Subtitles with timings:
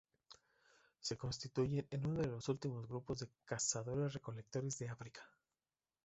[0.99, 5.21] Se constituyen en uno de los últimos grupos de cazadores-recolectores de África.